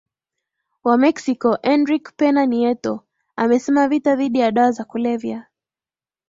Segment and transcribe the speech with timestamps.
[0.83, 3.05] wa Mexico Enrique Pena Nieto
[3.35, 5.47] amesema vita dhidi ya dawa za kulevya